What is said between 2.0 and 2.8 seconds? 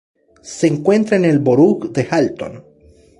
Halton.